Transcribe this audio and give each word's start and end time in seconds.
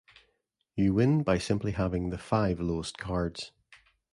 You 0.75 0.95
win 0.95 1.21
by 1.21 1.37
simply 1.37 1.73
having 1.73 2.09
the 2.09 2.17
five 2.17 2.59
lowest 2.59 2.97
cards. 2.97 3.51